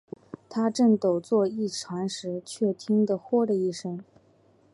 [0.49, 4.03] 他正抖作一团时，却听得豁的一声